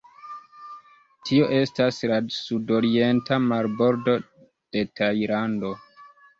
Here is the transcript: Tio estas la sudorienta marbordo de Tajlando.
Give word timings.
Tio 1.29 1.49
estas 1.57 1.99
la 2.13 2.17
sudorienta 2.37 3.39
marbordo 3.53 4.19
de 4.25 4.87
Tajlando. 5.01 5.75